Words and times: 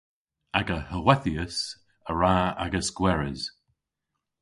Aga 0.59 0.77
howethyas 0.89 1.55
a 2.09 2.11
wra 2.13 2.35
agas 2.65 2.89
gweres. 2.97 3.41